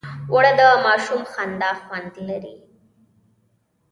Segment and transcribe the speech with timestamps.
[0.31, 2.55] اوړه د ماشوم خندا خوند لري